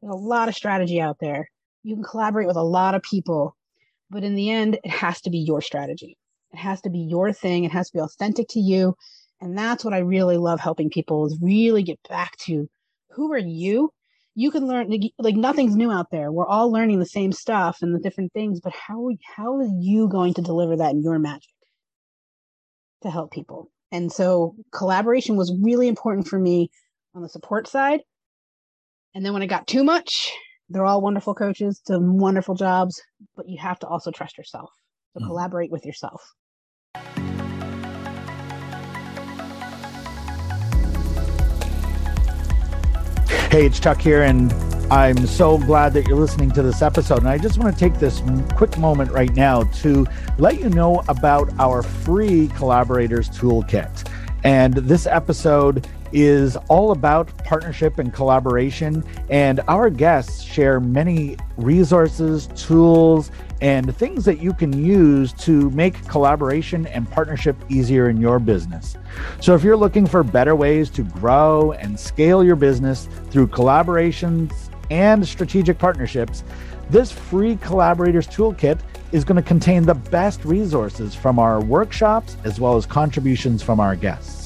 [0.00, 1.48] There's a lot of strategy out there.
[1.82, 3.56] You can collaborate with a lot of people,
[4.10, 6.16] but in the end, it has to be your strategy.
[6.52, 7.64] It has to be your thing.
[7.64, 8.94] It has to be authentic to you.
[9.40, 12.68] And that's what I really love helping people is really get back to
[13.10, 13.90] who are you?
[14.34, 16.30] You can learn like nothing's new out there.
[16.30, 20.08] We're all learning the same stuff and the different things, but how how are you
[20.08, 21.50] going to deliver that in your magic
[23.02, 23.70] to help people?
[23.90, 26.70] And so collaboration was really important for me
[27.14, 28.00] on the support side.
[29.12, 30.32] And then when it got too much,
[30.68, 33.02] they're all wonderful coaches, do wonderful jobs,
[33.36, 34.70] but you have to also trust yourself.
[35.14, 35.26] So mm.
[35.26, 36.22] collaborate with yourself.
[43.50, 44.52] Hey, it's Chuck here, and
[44.92, 47.18] I'm so glad that you're listening to this episode.
[47.18, 48.22] And I just want to take this
[48.54, 50.06] quick moment right now to
[50.38, 54.08] let you know about our free collaborators toolkit.
[54.44, 59.04] And this episode is all about partnership and collaboration.
[59.28, 66.06] And our guests share many resources, tools, and things that you can use to make
[66.08, 68.96] collaboration and partnership easier in your business.
[69.40, 74.52] So, if you're looking for better ways to grow and scale your business through collaborations
[74.90, 76.42] and strategic partnerships,
[76.88, 78.80] this free collaborators toolkit
[79.12, 83.78] is going to contain the best resources from our workshops as well as contributions from
[83.78, 84.39] our guests.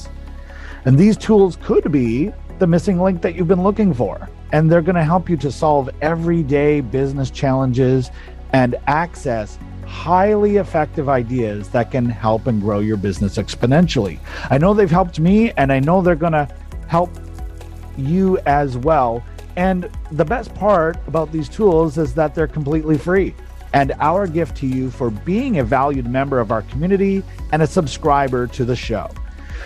[0.85, 4.29] And these tools could be the missing link that you've been looking for.
[4.53, 8.11] And they're going to help you to solve everyday business challenges
[8.53, 14.19] and access highly effective ideas that can help and grow your business exponentially.
[14.49, 16.47] I know they've helped me, and I know they're going to
[16.87, 17.11] help
[17.97, 19.23] you as well.
[19.55, 23.33] And the best part about these tools is that they're completely free.
[23.73, 27.67] And our gift to you for being a valued member of our community and a
[27.67, 29.09] subscriber to the show.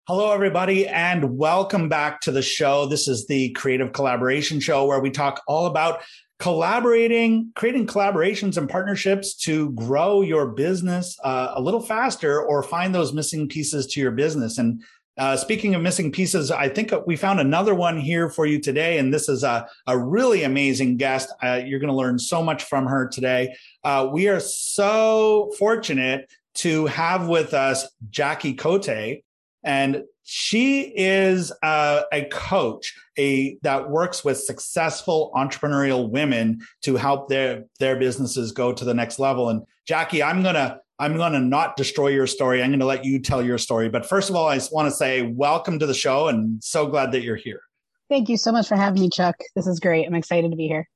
[0.09, 2.87] Hello, everybody, and welcome back to the show.
[2.87, 6.01] This is the Creative Collaboration Show where we talk all about
[6.39, 12.95] collaborating, creating collaborations and partnerships to grow your business uh, a little faster or find
[12.95, 14.57] those missing pieces to your business.
[14.57, 14.83] And
[15.19, 18.97] uh, speaking of missing pieces, I think we found another one here for you today.
[18.97, 21.31] And this is a, a really amazing guest.
[21.43, 23.55] Uh, you're going to learn so much from her today.
[23.85, 29.21] Uh, we are so fortunate to have with us Jackie Cote.
[29.65, 37.29] And she is uh, a coach a that works with successful entrepreneurial women to help
[37.29, 39.49] their their businesses go to the next level.
[39.49, 42.63] And jackie i'm gonna i'm gonna not destroy your story.
[42.63, 43.89] I'm gonna let you tell your story.
[43.89, 46.87] But first of all i just want to say welcome to the show and so
[46.87, 47.63] glad that you're here.
[48.09, 49.37] Thank you so much for having me chuck.
[49.55, 50.07] This is great.
[50.07, 50.89] I'm excited to be here.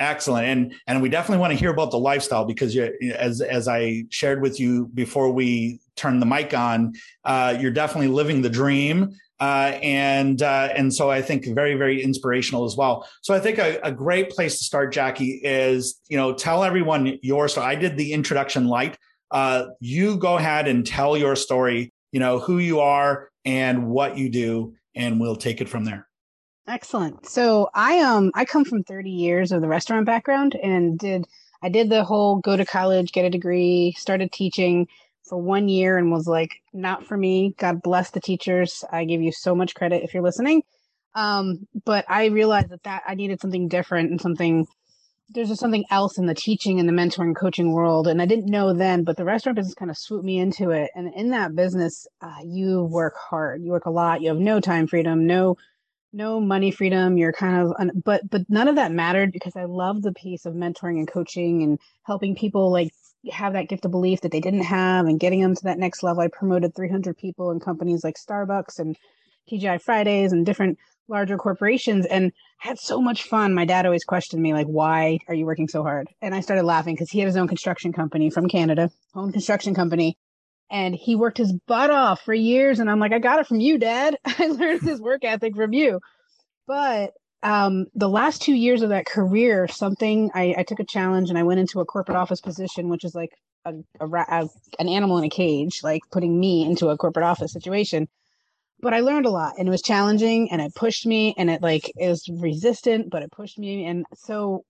[0.00, 3.68] Excellent, and and we definitely want to hear about the lifestyle because you, as as
[3.68, 6.94] I shared with you before we turned the mic on,
[7.24, 12.02] uh, you're definitely living the dream, uh, and uh, and so I think very very
[12.02, 13.08] inspirational as well.
[13.22, 17.18] So I think a, a, great place to start, Jackie, is you know tell everyone
[17.22, 17.66] your story.
[17.66, 18.96] I did the introduction light.
[19.30, 21.92] Uh, you go ahead and tell your story.
[22.12, 26.06] You know who you are and what you do, and we'll take it from there.
[26.66, 27.26] Excellent.
[27.26, 31.26] So I um I come from 30 years of the restaurant background and did
[31.62, 34.86] I did the whole go to college, get a degree, started teaching
[35.24, 37.54] for one year and was like, not for me.
[37.58, 38.84] God bless the teachers.
[38.90, 40.62] I give you so much credit if you're listening.
[41.14, 44.66] Um, but I realized that that I needed something different and something
[45.30, 48.50] there's just something else in the teaching and the mentoring coaching world and i didn't
[48.50, 51.54] know then but the restaurant business kind of swooped me into it and in that
[51.54, 55.56] business uh, you work hard you work a lot you have no time freedom no
[56.12, 60.02] no money freedom you're kind of but but none of that mattered because i love
[60.02, 62.92] the piece of mentoring and coaching and helping people like
[63.30, 66.02] have that gift of belief that they didn't have and getting them to that next
[66.02, 66.22] level.
[66.22, 68.96] I promoted 300 people in companies like starbucks and
[69.50, 70.78] tgi fridays and different
[71.08, 73.54] larger corporations and had so much fun.
[73.54, 76.08] My dad always questioned me like why are you working so hard?
[76.22, 79.74] And i started laughing because he had his own construction company from canada own construction
[79.74, 80.16] company
[80.70, 82.78] and he worked his butt off for years.
[82.78, 84.16] And i'm like i got it from you dad.
[84.24, 86.00] I learned his work ethic from you.
[86.66, 87.12] But
[87.44, 91.38] um, the last two years of that career something I, I, took a challenge and
[91.38, 93.30] i went into a corporate office position which is like
[93.64, 94.48] a, a, a,
[94.78, 98.08] an animal in a cage like putting me into a corporate office situation
[98.84, 101.62] but I learned a lot and it was challenging and it pushed me and it
[101.62, 103.86] like is resistant, but it pushed me.
[103.86, 104.64] And so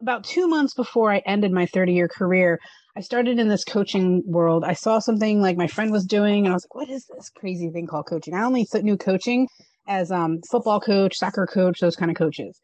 [0.00, 2.58] about two months before I ended my 30 year career,
[2.96, 4.64] I started in this coaching world.
[4.64, 7.30] I saw something like my friend was doing, and I was like, what is this
[7.30, 8.34] crazy thing called coaching?
[8.34, 9.46] I only knew coaching
[9.90, 12.58] as um, football coach, soccer coach, those kind of coaches.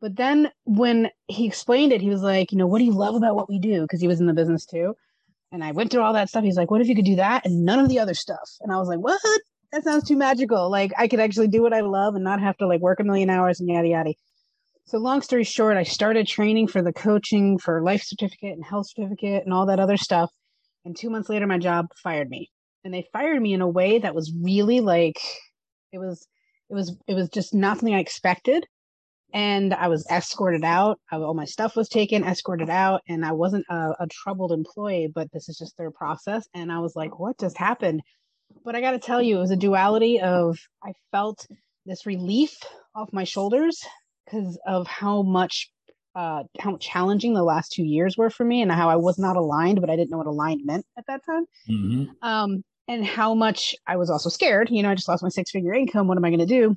[0.00, 3.14] But then when he explained it, he was like, you know, what do you love
[3.14, 3.82] about what we do?
[3.82, 4.94] Because he was in the business too.
[5.52, 6.42] And I went through all that stuff.
[6.42, 8.48] He's like, what if you could do that and none of the other stuff?
[8.62, 9.20] And I was like, what?
[9.72, 10.70] that sounds too magical.
[10.70, 13.04] Like I could actually do what I love and not have to like work a
[13.04, 14.14] million hours and yada yada.
[14.86, 18.88] So long story short, I started training for the coaching for life certificate and health
[18.88, 20.30] certificate and all that other stuff.
[20.84, 22.50] And two months later, my job fired me,
[22.84, 25.20] and they fired me in a way that was really like
[25.92, 26.26] it was
[26.70, 28.66] it was it was just not something I expected.
[29.32, 30.98] And I was escorted out.
[31.12, 35.08] I, all my stuff was taken, escorted out, and I wasn't a, a troubled employee.
[35.14, 36.48] But this is just their process.
[36.54, 38.00] And I was like, "What just happened?"
[38.64, 41.46] But I got to tell you, it was a duality of I felt
[41.86, 42.56] this relief
[42.94, 43.80] off my shoulders
[44.24, 45.70] because of how much
[46.14, 49.36] uh, how challenging the last two years were for me and how I was not
[49.36, 51.44] aligned, but I didn't know what aligned meant at that time.
[51.68, 52.04] Mm-hmm.
[52.22, 54.70] Um, and how much I was also scared.
[54.70, 56.08] You know, I just lost my six figure income.
[56.08, 56.76] What am I going to do?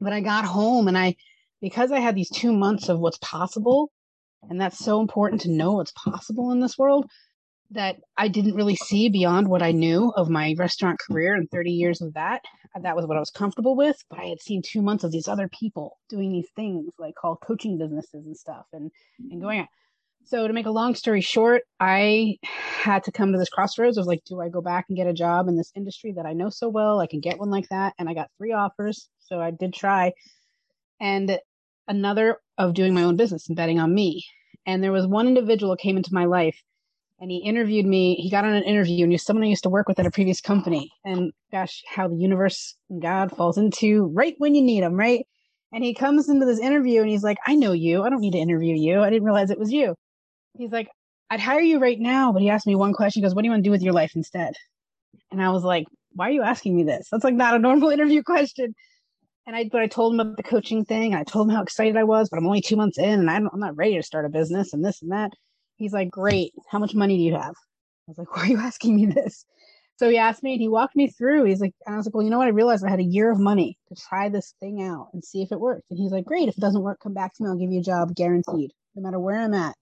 [0.00, 1.16] But I got home and I,
[1.60, 3.90] because I had these two months of what's possible,
[4.48, 7.06] and that's so important to know what's possible in this world
[7.70, 11.72] that I didn't really see beyond what I knew of my restaurant career and 30
[11.72, 12.44] years of that.
[12.74, 13.96] Uh, that was what I was comfortable with.
[14.08, 17.40] But I had seen two months of these other people doing these things like called
[17.40, 18.90] coaching businesses and stuff and,
[19.30, 19.68] and going out.
[20.26, 24.06] So to make a long story short, I had to come to this crossroads of
[24.06, 26.50] like, do I go back and get a job in this industry that I know
[26.50, 26.98] so well?
[26.98, 27.94] I can get one like that.
[27.96, 29.08] And I got three offers.
[29.20, 30.12] So I did try.
[31.00, 31.38] And
[31.86, 34.24] another of doing my own business and betting on me.
[34.66, 36.60] And there was one individual came into my life
[37.20, 38.16] and he interviewed me.
[38.16, 40.06] He got on an interview and he was someone I used to work with at
[40.06, 40.90] a previous company.
[41.04, 45.24] And gosh, how the universe and God falls into right when you need them, right?
[45.72, 48.02] And he comes into this interview and he's like, I know you.
[48.02, 49.02] I don't need to interview you.
[49.02, 49.94] I didn't realize it was you.
[50.58, 50.88] He's like,
[51.30, 52.32] I'd hire you right now.
[52.32, 53.20] But he asked me one question.
[53.20, 54.54] He goes, What do you want to do with your life instead?
[55.30, 57.08] And I was like, Why are you asking me this?
[57.10, 58.74] That's like not a normal interview question.
[59.46, 61.14] And I, but I told him about the coaching thing.
[61.14, 63.48] I told him how excited I was, but I'm only two months in and I'm
[63.54, 65.32] not ready to start a business and this and that.
[65.76, 66.52] He's like, Great.
[66.68, 67.54] How much money do you have?
[67.54, 69.44] I was like, Why are you asking me this?
[69.98, 71.44] So he asked me and he walked me through.
[71.44, 72.48] He's like, and I was like, Well, you know what?
[72.48, 75.42] I realized I had a year of money to try this thing out and see
[75.42, 75.84] if it worked.
[75.90, 76.48] And he's like, Great.
[76.48, 77.48] If it doesn't work, come back to me.
[77.48, 79.74] I'll give you a job guaranteed, no matter where I'm at.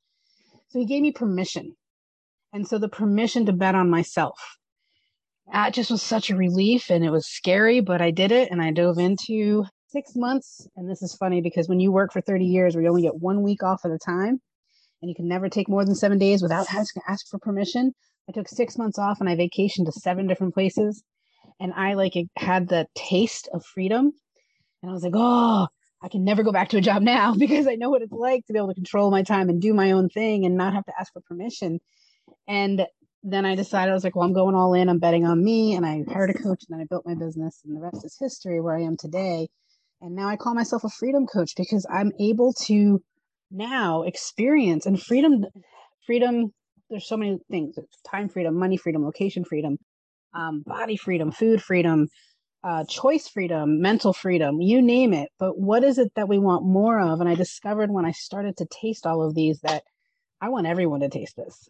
[0.74, 1.76] So he gave me permission.
[2.52, 4.58] And so the permission to bet on myself.
[5.52, 8.60] That just was such a relief and it was scary, but I did it and
[8.60, 10.66] I dove into six months.
[10.74, 13.20] And this is funny because when you work for 30 years, where you only get
[13.20, 14.40] one week off at a time,
[15.00, 17.94] and you can never take more than seven days without to ask for permission.
[18.28, 21.04] I took six months off and I vacationed to seven different places.
[21.60, 24.10] And I like had the taste of freedom.
[24.82, 25.68] And I was like, oh,
[26.04, 28.46] I can never go back to a job now because I know what it's like
[28.46, 30.84] to be able to control my time and do my own thing and not have
[30.84, 31.80] to ask for permission.
[32.46, 32.86] And
[33.22, 34.90] then I decided I was like, well, I'm going all in.
[34.90, 35.74] I'm betting on me.
[35.74, 37.62] And I hired a coach and then I built my business.
[37.64, 39.48] And the rest is history where I am today.
[40.02, 43.00] And now I call myself a freedom coach because I'm able to
[43.50, 45.44] now experience and freedom
[46.06, 46.52] freedom
[46.90, 47.76] there's so many things
[48.10, 49.78] time freedom money freedom location freedom
[50.34, 52.08] um, body freedom food freedom
[52.64, 56.64] uh, choice freedom mental freedom you name it but what is it that we want
[56.64, 59.82] more of and i discovered when i started to taste all of these that
[60.40, 61.68] i want everyone to taste this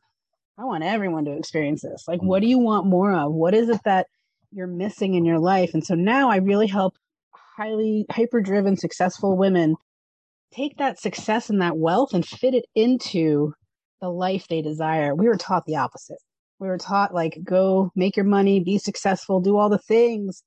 [0.57, 3.69] i want everyone to experience this like what do you want more of what is
[3.69, 4.07] it that
[4.53, 6.95] you're missing in your life and so now i really help
[7.57, 9.75] highly hyper driven successful women
[10.55, 13.53] take that success and that wealth and fit it into
[14.01, 15.15] the life they desire.
[15.15, 16.19] We were taught the opposite.
[16.59, 20.43] We were taught like go make your money, be successful, do all the things.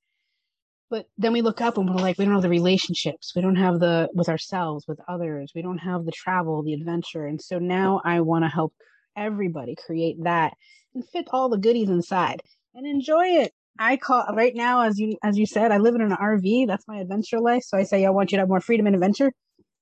[0.90, 3.34] But then we look up and we're like, we don't have the relationships.
[3.36, 5.52] We don't have the with ourselves, with others.
[5.54, 7.26] We don't have the travel, the adventure.
[7.26, 8.74] And so now I want to help
[9.16, 10.54] everybody create that
[10.94, 12.42] and fit all the goodies inside
[12.74, 13.52] and enjoy it.
[13.80, 16.68] I call right now, as you as you said, I live in an RV.
[16.68, 17.64] That's my adventure life.
[17.64, 19.32] So I say I want you to have more freedom and adventure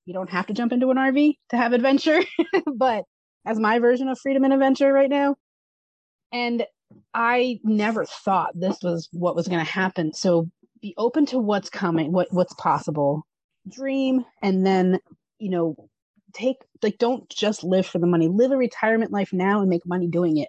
[0.06, 2.20] you don't have to jump into an RV to have adventure,
[2.74, 3.04] but
[3.44, 5.36] as my version of freedom and adventure right now.
[6.32, 6.64] And
[7.12, 10.12] I never thought this was what was going to happen.
[10.12, 10.48] So
[10.80, 13.26] be open to what's coming, what what's possible.
[13.68, 15.00] Dream and then,
[15.38, 15.88] you know,
[16.32, 18.28] take like don't just live for the money.
[18.28, 20.48] Live a retirement life now and make money doing it.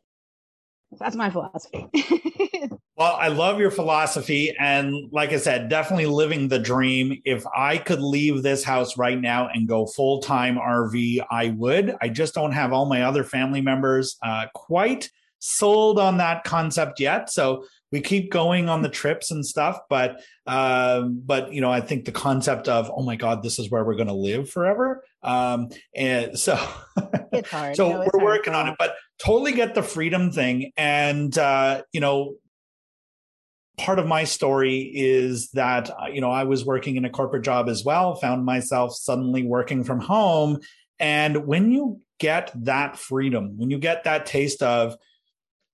[1.00, 1.86] That's my philosophy.
[2.96, 4.56] well, I love your philosophy.
[4.58, 7.22] And like I said, definitely living the dream.
[7.26, 11.96] If I could leave this house right now and go full time RV, I would.
[12.02, 17.00] I just don't have all my other family members uh, quite sold on that concept
[17.00, 17.30] yet.
[17.30, 21.82] So we keep going on the trips and stuff, but um, but you know, I
[21.82, 25.04] think the concept of oh my god, this is where we're going to live forever.
[25.24, 26.60] Um, and so
[27.32, 27.76] it's hard.
[27.76, 28.24] so no, we're hard.
[28.24, 30.72] working on it, but totally get the freedom thing.
[30.76, 32.36] And uh, you know,
[33.78, 37.44] part of my story is that uh, you know I was working in a corporate
[37.44, 40.60] job as well, found myself suddenly working from home,
[41.00, 44.98] and when you get that freedom, when you get that taste of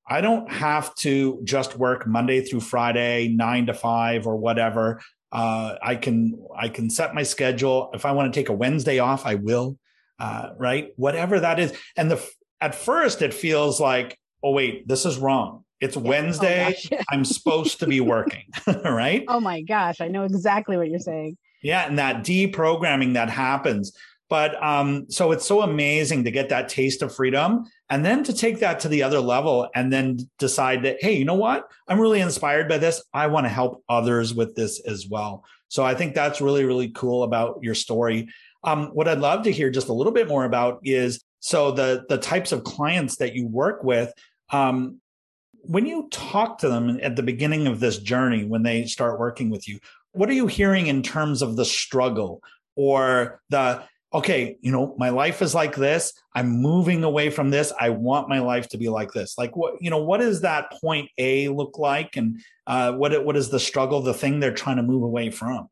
[0.07, 5.01] I don't have to just work Monday through Friday, nine to five or whatever.
[5.31, 7.89] Uh, I can I can set my schedule.
[7.93, 9.77] If I want to take a Wednesday off, I will.
[10.19, 11.74] Uh, right, whatever that is.
[11.98, 12.24] And the
[12.62, 15.63] at first it feels like, oh wait, this is wrong.
[15.81, 16.75] It's Wednesday.
[16.91, 18.43] Oh, I'm supposed to be working,
[18.86, 19.24] right?
[19.27, 21.38] Oh my gosh, I know exactly what you're saying.
[21.62, 23.93] Yeah, and that deprogramming that happens.
[24.29, 28.33] But um, so it's so amazing to get that taste of freedom and then to
[28.33, 31.69] take that to the other level and then decide that, hey, you know what?
[31.88, 33.03] I'm really inspired by this.
[33.13, 35.45] I want to help others with this as well.
[35.67, 38.29] So I think that's really, really cool about your story.
[38.63, 42.03] Um, what I'd love to hear just a little bit more about is so the
[42.09, 44.12] the types of clients that you work with.
[44.50, 45.00] Um,
[45.51, 49.51] when you talk to them at the beginning of this journey, when they start working
[49.51, 49.77] with you,
[50.13, 52.41] what are you hearing in terms of the struggle
[52.75, 53.83] or the
[54.13, 56.13] okay, you know, my life is like this.
[56.36, 57.74] I'm moving away from this.
[57.79, 59.38] I want my life to be like this.
[59.38, 62.15] Like what, you know, what does that point A look like?
[62.15, 65.67] And uh, what, what is the struggle, the thing they're trying to move away from?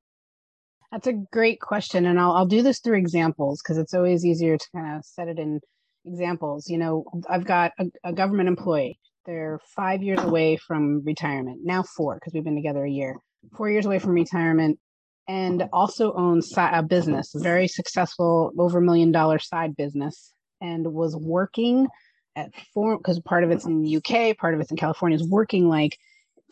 [0.92, 2.06] That's a great question.
[2.06, 5.28] And I'll, I'll do this through examples because it's always easier to kind of set
[5.28, 5.62] it in
[6.06, 6.68] examples.
[6.68, 9.00] You know, I've got a, a government employee.
[9.26, 13.18] They're five years away from retirement, now four because we've been together a year.
[13.56, 14.80] Four years away from retirement
[15.28, 21.16] and also owns a business, very successful, over a million dollar side business, and was
[21.16, 21.88] working
[22.36, 25.28] at four because part of it's in the UK, part of it's in California, is
[25.28, 25.98] working like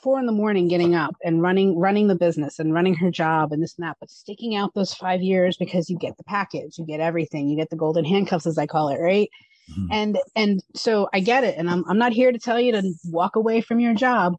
[0.02, 3.52] four in the morning, getting up and running running the business and running her job
[3.52, 6.78] and this and that, but sticking out those five years because you get the package,
[6.78, 9.30] you get everything, you get the golden handcuffs as I call it, right?
[9.72, 9.92] Mm-hmm.
[9.92, 12.94] And and so I get it, and I'm I'm not here to tell you to
[13.06, 14.36] walk away from your job.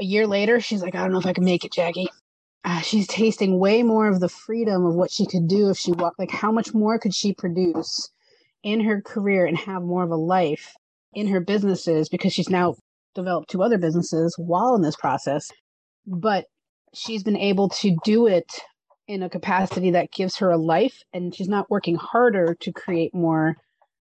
[0.00, 2.08] A year later, she's like, I don't know if I can make it, Jackie
[2.64, 5.92] uh, she's tasting way more of the freedom of what she could do if she
[5.92, 6.18] walked.
[6.18, 8.10] Like, how much more could she produce
[8.62, 10.74] in her career and have more of a life
[11.14, 12.74] in her businesses because she's now
[13.14, 15.50] developed two other businesses while in this process.
[16.06, 16.46] But
[16.94, 18.50] she's been able to do it
[19.06, 23.14] in a capacity that gives her a life, and she's not working harder to create
[23.14, 23.56] more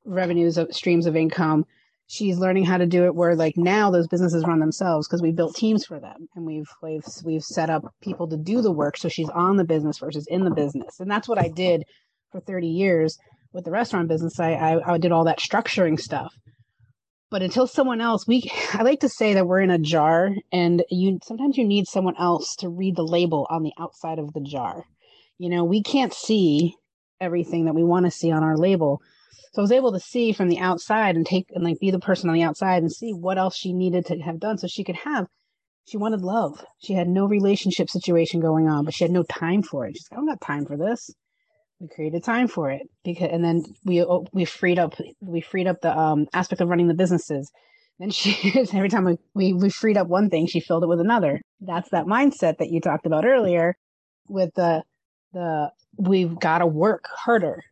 [0.04, 1.64] revenues of streams of income
[2.12, 5.32] she's learning how to do it where like now those businesses run themselves because we
[5.32, 8.98] built teams for them and we've we've we've set up people to do the work
[8.98, 11.00] so she's on the business versus in the business.
[11.00, 11.84] And that's what i did
[12.30, 13.16] for 30 years
[13.54, 14.38] with the restaurant business.
[14.38, 16.34] I i, I did all that structuring stuff.
[17.30, 20.84] But until someone else we i like to say that we're in a jar and
[20.90, 24.42] you sometimes you need someone else to read the label on the outside of the
[24.42, 24.84] jar.
[25.38, 26.74] You know we can't see
[27.22, 29.00] everything that we want to see on our label
[29.52, 31.98] so I was able to see from the outside and take and like be the
[31.98, 34.84] person on the outside and see what else she needed to have done so she
[34.84, 35.26] could have.
[35.86, 36.64] She wanted love.
[36.78, 39.96] She had no relationship situation going on, but she had no time for it.
[39.96, 41.10] She's like, I don't got time for this.
[41.80, 45.66] We created time for it because, and then we oh, we freed up we freed
[45.66, 47.50] up the um, aspect of running the businesses.
[47.98, 51.00] Then she every time we, we we freed up one thing, she filled it with
[51.00, 51.40] another.
[51.60, 53.74] That's that mindset that you talked about earlier,
[54.28, 54.84] with the
[55.32, 57.64] the we've got to work harder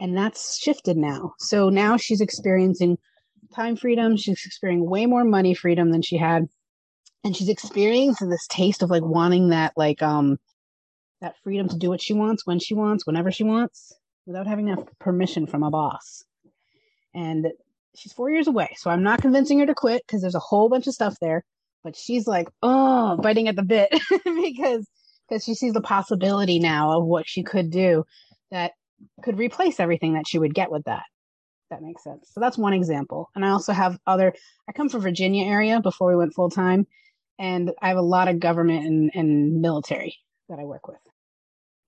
[0.00, 1.32] and that's shifted now.
[1.38, 2.98] So now she's experiencing
[3.54, 4.16] time freedom.
[4.16, 6.46] She's experiencing way more money freedom than she had.
[7.24, 10.38] And she's experiencing this taste of like wanting that, like, um,
[11.20, 13.92] that freedom to do what she wants, when she wants, whenever she wants,
[14.26, 16.24] without having that permission from a boss.
[17.14, 17.48] And
[17.96, 18.68] she's four years away.
[18.76, 21.42] So I'm not convincing her to quit because there's a whole bunch of stuff there.
[21.82, 23.88] But she's like, oh, biting at the bit
[24.24, 24.86] because
[25.28, 28.04] because she sees the possibility now of what she could do
[28.50, 28.72] that
[29.22, 31.04] could replace everything that she would get with that.
[31.70, 32.30] That makes sense.
[32.32, 33.30] So that's one example.
[33.34, 34.32] And I also have other,
[34.68, 36.86] I come from Virginia area before we went full time,
[37.38, 40.16] and I have a lot of government and, and military
[40.48, 40.98] that I work with.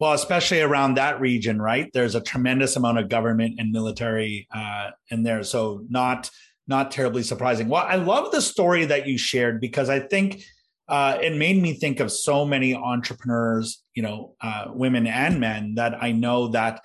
[0.00, 1.90] Well, especially around that region, right?
[1.92, 6.30] There's a tremendous amount of government and military uh, in there, so not
[6.68, 7.68] not terribly surprising.
[7.68, 10.44] Well, I love the story that you shared because I think
[10.86, 15.74] uh, it made me think of so many entrepreneurs, you know, uh, women and men
[15.76, 16.82] that I know that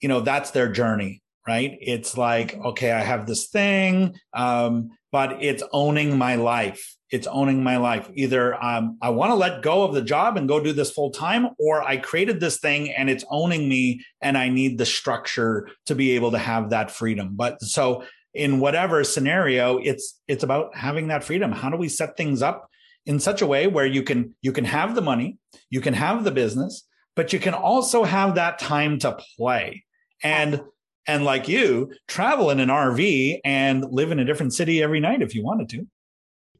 [0.00, 1.78] you know that's their journey right?
[1.80, 6.94] It's like okay i have this thing um, but it's owning my life.
[7.10, 8.10] It's owning my life.
[8.14, 11.10] Either um, i want to let go of the job and go do this full
[11.10, 15.68] time or i created this thing and it's owning me and i need the structure
[15.86, 17.30] to be able to have that freedom.
[17.32, 21.50] But so in whatever scenario it's it's about having that freedom.
[21.50, 22.68] How do we set things up
[23.06, 25.38] in such a way where you can you can have the money
[25.70, 26.86] you can have the business
[27.16, 29.82] but you can also have that time to play
[30.22, 30.62] and
[31.06, 35.22] and like you travel in an rv and live in a different city every night
[35.22, 35.86] if you wanted to.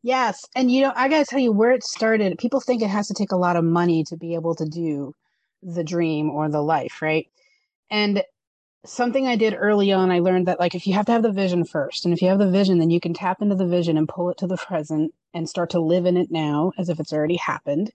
[0.03, 0.45] Yes.
[0.55, 3.15] And you know i gotta tell you where it started people think it has to
[3.15, 5.15] take a lot of money to be able to do
[5.63, 7.29] the dream or the life right?
[7.91, 8.23] And
[8.85, 11.33] something I did early on, I learned that like if you have to have the
[11.33, 13.97] vision first, and if you have the vision, then you can tap into the vision
[13.97, 16.99] and pull it to the present and start to live in it now as if
[17.01, 17.93] it's already happened.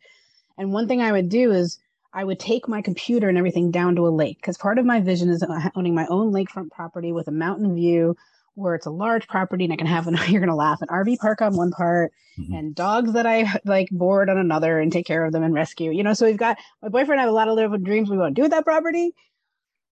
[0.58, 1.80] And one thing I would do is
[2.14, 5.02] I would take my computer and everything down to a lake because part of my
[5.02, 5.44] vision is
[5.76, 8.16] owning my own lakefront property with a mountain view
[8.56, 11.18] where it's a large property and I can have an you're gonna laugh an RV
[11.18, 12.54] park on one part mm-hmm.
[12.54, 15.92] and dogs that I like board on another and take care of them and rescue.
[15.92, 18.10] You know, so we've got my boyfriend and I have a lot of little dreams
[18.10, 19.16] we want to do with that property.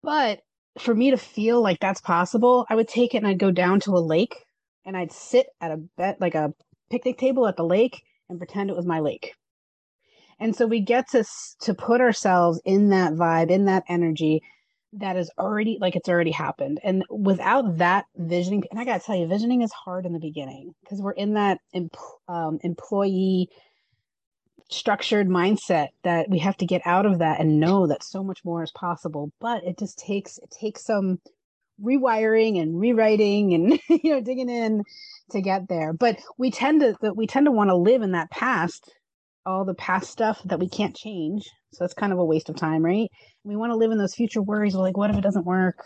[0.04, 0.42] But
[0.78, 3.80] for me to feel like that's possible, I would take it and I'd go down
[3.82, 4.36] to a lake
[4.86, 6.54] and I'd sit at a bed like a
[6.92, 9.34] picnic table at the lake and pretend it was my lake.
[10.44, 11.24] And so we get to
[11.62, 14.42] to put ourselves in that vibe, in that energy
[14.92, 16.82] that is already like it's already happened.
[16.84, 20.20] And without that visioning, and I got to tell you, visioning is hard in the
[20.20, 21.60] beginning because we're in that
[22.28, 23.48] um, employee
[24.70, 28.40] structured mindset that we have to get out of that and know that so much
[28.44, 31.20] more is possible but it just takes it takes some
[31.84, 34.82] rewiring and rewriting and you know digging in
[35.30, 38.32] to get there but we tend to we tend to want to live in that
[38.32, 38.90] past
[39.46, 42.56] all the past stuff that we can't change so it's kind of a waste of
[42.56, 43.10] time right
[43.44, 45.78] we want to live in those future worries like what if it doesn't work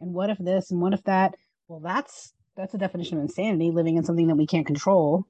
[0.00, 1.34] and what if this and what if that
[1.68, 5.26] well that's that's a definition of insanity living in something that we can't control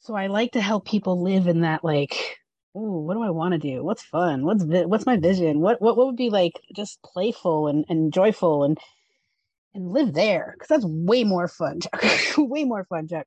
[0.00, 2.38] so I like to help people live in that like,
[2.74, 3.82] oh, what do I want to do?
[3.82, 4.44] What's fun?
[4.44, 5.60] What's vi- what's my vision?
[5.60, 8.78] What what what would be like just playful and, and joyful and
[9.74, 12.02] and live there because that's way more fun, Chuck.
[12.38, 13.26] way more fun, Chuck.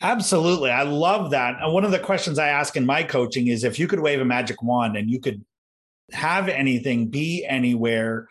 [0.00, 0.70] Absolutely.
[0.70, 1.56] I love that.
[1.60, 4.20] And one of the questions I ask in my coaching is if you could wave
[4.20, 5.44] a magic wand and you could
[6.12, 8.28] have anything, be anywhere,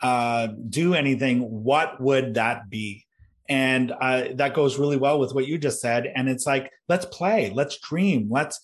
[0.00, 3.04] uh, do anything, what would that be?
[3.48, 6.12] And uh, that goes really well with what you just said.
[6.14, 8.60] And it's like, let's play, let's dream, let's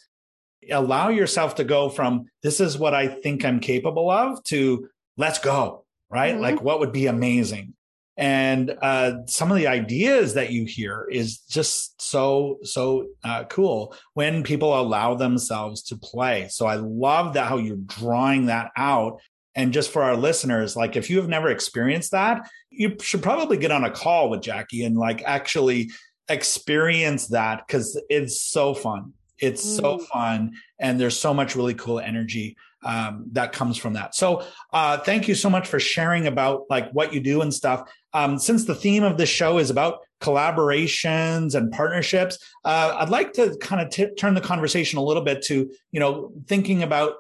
[0.71, 5.39] allow yourself to go from this is what I think I'm capable of to let's
[5.39, 6.35] go, right?
[6.35, 6.43] Mm-hmm.
[6.43, 7.75] Like, what would be amazing?
[8.17, 13.97] And uh, some of the ideas that you hear is just so, so uh, cool
[14.15, 16.47] when people allow themselves to play.
[16.49, 19.21] So I love that how you're drawing that out
[19.55, 23.57] and just for our listeners, like if you have never experienced that, you should probably
[23.57, 25.91] get on a call with Jackie and like actually
[26.29, 29.13] experience that because it's so fun.
[29.39, 29.77] It's mm.
[29.77, 30.55] so fun.
[30.81, 34.15] And there's so much really cool energy um, that comes from that.
[34.15, 37.91] So uh, thank you so much for sharing about like what you do and stuff.
[38.15, 43.33] Um, since the theme of this show is about collaborations and partnerships, uh, I'd like
[43.35, 47.15] to kind of t- turn the conversation a little bit to, you know, thinking about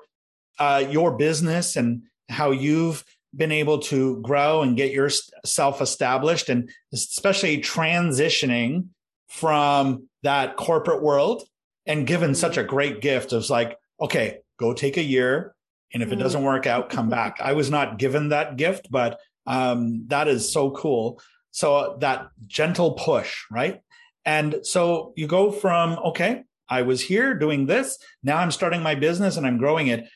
[0.59, 3.04] uh, your business and how you've
[3.37, 8.87] been able to grow and get yourself established and especially transitioning
[9.28, 11.42] from that corporate world
[11.87, 12.37] and given mm-hmm.
[12.37, 15.54] such a great gift of like okay go take a year
[15.92, 16.46] and if it doesn't mm-hmm.
[16.46, 20.70] work out come back i was not given that gift but um, that is so
[20.70, 23.80] cool so that gentle push right
[24.24, 28.94] and so you go from okay i was here doing this now i'm starting my
[28.94, 30.09] business and i'm growing it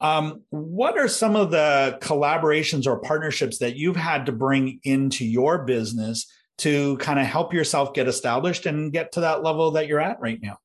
[0.00, 5.24] um, what are some of the collaborations or partnerships that you've had to bring into
[5.24, 9.86] your business to kind of help yourself get established and get to that level that
[9.86, 10.58] you're at right now?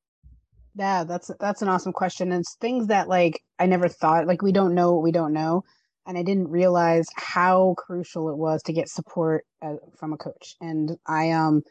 [0.75, 2.31] Yeah, that's that's an awesome question.
[2.31, 5.63] It's things that like I never thought like we don't know what we don't know,
[6.09, 10.55] and I didn't realize how crucial it was to get support uh, from a coach.
[10.59, 11.61] And I um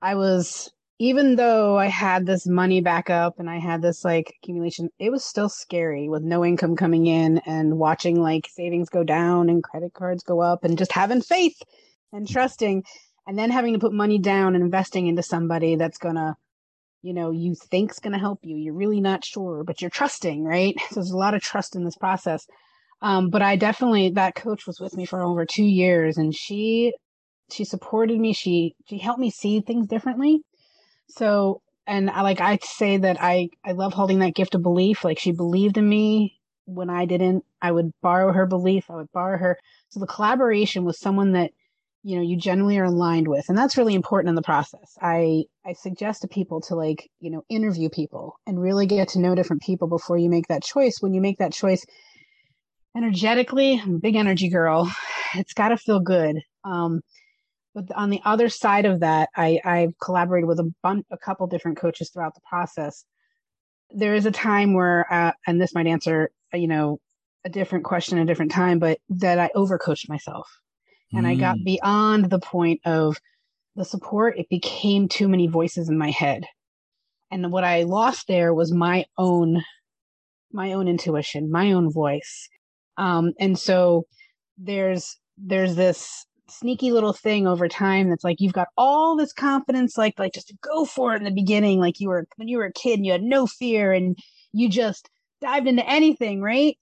[0.00, 4.34] I was even though I had this money back up and I had this like
[4.42, 9.04] accumulation, it was still scary with no income coming in and watching like savings go
[9.04, 11.62] down and credit cards go up and just having faith
[12.10, 12.82] and trusting
[13.26, 16.38] and then having to put money down and investing into somebody that's gonna,
[17.02, 18.56] you know, you think's gonna help you.
[18.56, 20.74] You're really not sure, but you're trusting, right?
[20.88, 22.46] So there's a lot of trust in this process.
[23.02, 26.94] Um, but I definitely that coach was with me for over two years and she
[27.50, 28.32] she supported me.
[28.32, 30.42] She she helped me see things differently
[31.08, 35.04] so, and I like I say that I I love holding that gift of belief.
[35.04, 37.44] Like she believed in me when I didn't.
[37.62, 38.90] I would borrow her belief.
[38.90, 39.58] I would borrow her.
[39.90, 41.52] So the collaboration with someone that
[42.02, 44.96] you know you generally are aligned with, and that's really important in the process.
[45.02, 49.20] I I suggest to people to like you know interview people and really get to
[49.20, 50.98] know different people before you make that choice.
[51.00, 51.84] When you make that choice
[52.98, 54.90] energetically, I'm a big energy girl.
[55.34, 56.36] It's got to feel good.
[56.64, 57.00] Um,
[57.74, 61.46] But on the other side of that, I, I've collaborated with a bunch, a couple
[61.46, 63.04] different coaches throughout the process.
[63.90, 66.98] There is a time where, uh, and this might answer, you know,
[67.44, 70.48] a different question a different time, but that I overcoached myself.
[71.12, 71.30] And mm.
[71.30, 71.64] I got mm.
[71.64, 73.16] beyond the point of
[73.76, 74.38] the support.
[74.38, 76.42] It became too many voices in my head.
[77.30, 79.62] And what I lost there was my own,
[80.52, 82.48] my own intuition, my own voice.
[82.98, 84.06] Um, and so
[84.58, 89.98] there's, there's this sneaky little thing over time that's like you've got all this confidence
[89.98, 92.64] like like just go for it in the beginning like you were when you were
[92.64, 94.18] a kid and you had no fear and
[94.52, 96.76] you just dived into anything right?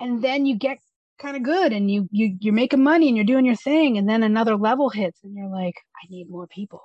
[0.00, 0.78] And then you get
[1.18, 4.08] kind of good and you you you're making money and you're doing your thing and
[4.08, 6.80] then another level hits and you're like i need more people.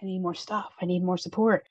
[0.00, 0.72] I need more stuff.
[0.80, 1.66] I need more support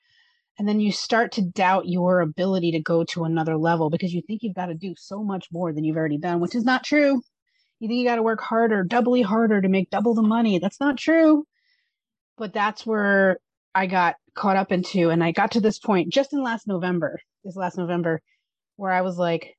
[0.58, 4.22] and then you start to doubt your ability to go to another level because you
[4.26, 6.84] think you've got to do so much more than you've already done which is not
[6.84, 7.20] true
[7.80, 10.80] you think you got to work harder doubly harder to make double the money that's
[10.80, 11.44] not true
[12.36, 13.38] but that's where
[13.74, 17.18] i got caught up into and i got to this point just in last november
[17.44, 18.20] this last november
[18.76, 19.56] where i was like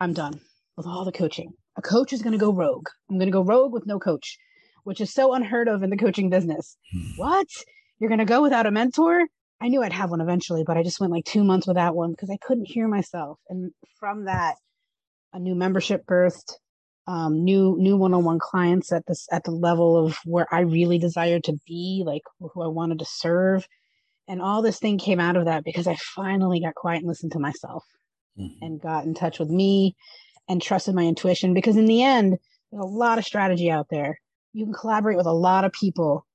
[0.00, 0.40] i'm done
[0.76, 1.52] with all the coaching.
[1.76, 2.88] A coach is going to go rogue.
[3.10, 4.38] I'm going to go rogue with no coach,
[4.84, 6.76] which is so unheard of in the coaching business.
[6.92, 7.16] Hmm.
[7.16, 7.46] what?
[7.98, 9.26] You're going to go without a mentor?
[9.62, 12.10] I knew I'd have one eventually, but I just went like two months without one
[12.10, 13.38] because I couldn't hear myself.
[13.48, 13.70] And
[14.00, 14.56] from that,
[15.32, 16.54] a new membership birthed,
[17.06, 21.44] um, new new one-on-one clients at this at the level of where I really desired
[21.44, 23.68] to be, like who I wanted to serve.
[24.26, 27.32] And all this thing came out of that because I finally got quiet and listened
[27.32, 27.84] to myself
[28.36, 28.64] mm-hmm.
[28.64, 29.94] and got in touch with me
[30.48, 32.36] and trusted my intuition because in the end,
[32.72, 34.18] there's a lot of strategy out there.
[34.54, 36.26] You can collaborate with a lot of people,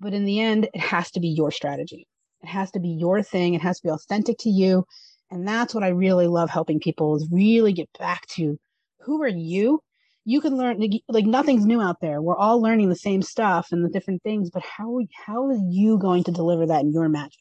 [0.00, 2.08] but in the end, it has to be your strategy.
[2.42, 3.54] It has to be your thing.
[3.54, 4.84] It has to be authentic to you.
[5.30, 8.58] And that's what I really love helping people is really get back to
[9.00, 9.80] who are you?
[10.24, 12.22] You can learn like nothing's new out there.
[12.22, 15.98] We're all learning the same stuff and the different things, but how how are you
[15.98, 17.40] going to deliver that in your magic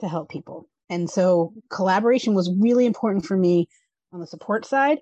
[0.00, 0.68] to help people?
[0.88, 3.68] And so collaboration was really important for me
[4.12, 4.98] on the support side.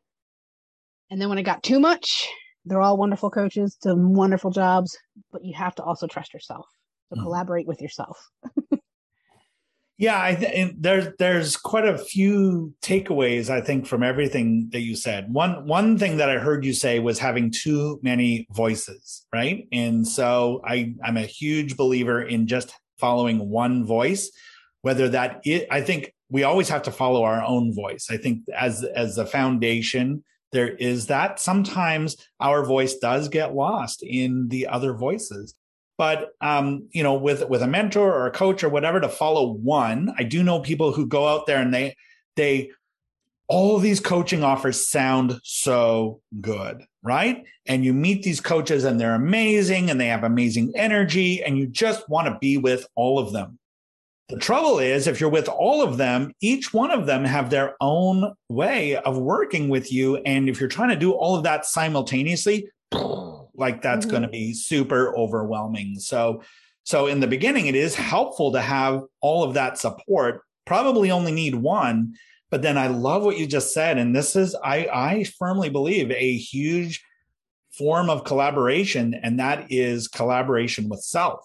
[1.11, 2.29] And then when it got too much,
[2.67, 4.99] they're all wonderful coaches, some wonderful jobs,
[5.33, 6.67] but you have to also trust yourself.
[7.11, 7.23] So mm.
[7.23, 8.18] collaborate with yourself.
[9.99, 14.94] yeah, I th- there's there's quite a few takeaways I think from everything that you
[14.94, 15.33] said.
[15.33, 19.66] One one thing that I heard you say was having too many voices, right?
[19.73, 24.31] And so I I'm a huge believer in just following one voice,
[24.83, 28.09] whether that it, I think we always have to follow our own voice.
[28.11, 31.40] I think as as a foundation, there is that.
[31.40, 35.55] Sometimes our voice does get lost in the other voices.
[35.99, 39.53] But um, you know, with with a mentor or a coach or whatever, to follow
[39.53, 41.97] one, I do know people who go out there and they
[42.37, 42.71] they
[43.49, 47.45] all these coaching offers sound so good, right?
[47.67, 51.67] And you meet these coaches and they're amazing and they have amazing energy and you
[51.67, 53.59] just want to be with all of them.
[54.29, 57.75] The trouble is, if you're with all of them, each one of them have their
[57.81, 60.17] own way of working with you.
[60.19, 62.69] And if you're trying to do all of that simultaneously,
[63.59, 64.11] like that's mm-hmm.
[64.11, 65.99] going to be super overwhelming.
[65.99, 66.42] So,
[66.85, 70.42] so in the beginning, it is helpful to have all of that support.
[70.64, 72.14] Probably only need one,
[72.51, 76.11] but then I love what you just said, and this is I I firmly believe
[76.11, 77.05] a huge
[77.73, 81.40] form of collaboration, and that is collaboration with self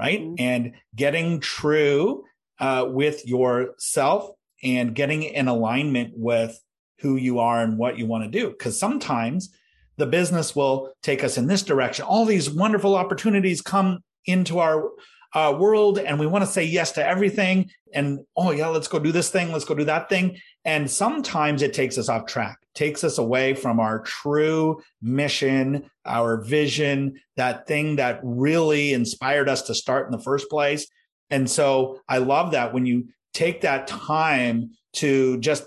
[0.00, 0.20] right?
[0.20, 0.34] Mm-hmm.
[0.38, 2.24] And getting true
[2.58, 4.30] uh, with yourself
[4.62, 6.58] and getting in alignment with
[7.00, 8.50] who you are and what you want to do.
[8.50, 9.54] Because sometimes
[10.00, 12.04] the business will take us in this direction.
[12.04, 14.90] All these wonderful opportunities come into our
[15.32, 17.70] uh, world and we want to say yes to everything.
[17.94, 19.52] And oh, yeah, let's go do this thing.
[19.52, 20.38] Let's go do that thing.
[20.64, 26.42] And sometimes it takes us off track, takes us away from our true mission, our
[26.42, 30.86] vision, that thing that really inspired us to start in the first place.
[31.30, 35.64] And so I love that when you take that time to just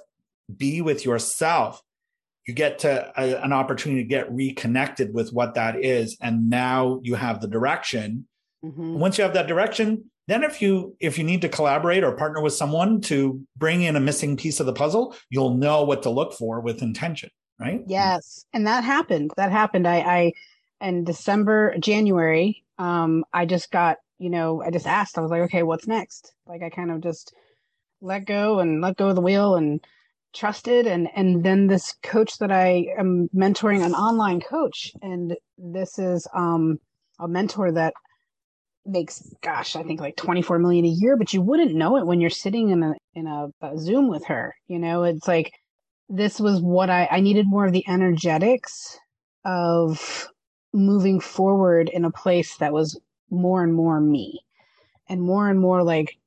[0.55, 1.81] be with yourself,
[2.47, 6.17] you get to a, an opportunity to get reconnected with what that is.
[6.21, 8.27] And now you have the direction.
[8.63, 8.99] Mm-hmm.
[8.99, 12.41] Once you have that direction, then if you if you need to collaborate or partner
[12.41, 16.09] with someone to bring in a missing piece of the puzzle, you'll know what to
[16.09, 17.29] look for with intention,
[17.59, 17.81] right?
[17.87, 18.45] Yes.
[18.53, 19.31] And that happened.
[19.35, 19.87] That happened.
[19.87, 20.31] I, I
[20.81, 25.41] in December, January, um, I just got, you know, I just asked, I was like,
[25.43, 26.33] okay, what's next?
[26.45, 27.33] Like I kind of just
[28.01, 29.83] let go and let go of the wheel and
[30.33, 35.99] trusted and and then this coach that I am mentoring an online coach and this
[35.99, 36.79] is um
[37.19, 37.93] a mentor that
[38.85, 42.19] makes gosh i think like 24 million a year but you wouldn't know it when
[42.19, 45.03] you're sitting in a in a, a, zoom with her you know?
[45.03, 45.53] It's like
[46.09, 48.97] this was what i i needed more of the energetics
[49.45, 50.27] of
[50.73, 54.41] moving forward in a place that was more and more me
[55.07, 56.17] and more and more like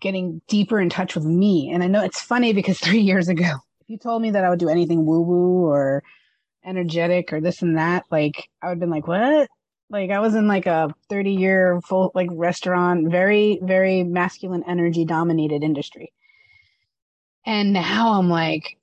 [0.00, 1.70] getting deeper in touch with me.
[1.72, 4.50] And I know it's funny because three years ago, if you told me that I
[4.50, 6.02] would do anything woo woo or
[6.64, 9.48] energetic or this and that, like I would have been like, what?
[9.88, 15.04] Like I was in like a 30 year full like restaurant, very, very masculine energy
[15.04, 16.12] dominated industry.
[17.44, 18.76] And now I'm like,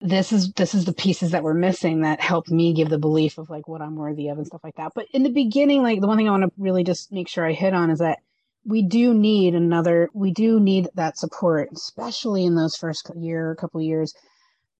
[0.00, 3.38] this is this is the pieces that were missing that helped me give the belief
[3.38, 4.92] of like what I'm worthy of and stuff like that.
[4.96, 7.46] But in the beginning, like the one thing I want to really just make sure
[7.46, 8.18] I hit on is that
[8.64, 13.56] we do need another we do need that support, especially in those first year, a
[13.56, 14.14] couple years,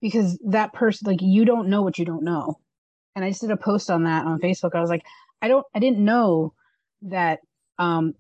[0.01, 2.59] because that person like you don't know what you don't know.
[3.15, 4.75] And I just did a post on that on Facebook.
[4.75, 5.05] I was like,
[5.41, 6.55] I don't I didn't know
[7.03, 7.41] that
[7.79, 8.15] um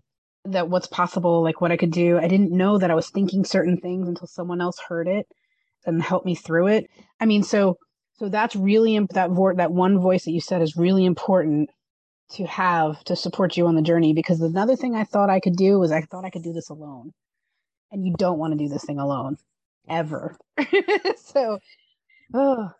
[0.44, 2.18] that what's possible, like what I could do.
[2.18, 5.26] I didn't know that I was thinking certain things until someone else heard it
[5.86, 6.90] and help me through it.
[7.20, 7.78] I mean, so
[8.14, 11.70] so that's really imp- that vo- that one voice that you said is really important
[12.34, 15.56] to have to support you on the journey because another thing I thought I could
[15.56, 17.12] do was I thought I could do this alone.
[17.90, 19.36] And you don't want to do this thing alone
[19.88, 20.36] ever.
[21.16, 21.58] so
[22.32, 22.70] oh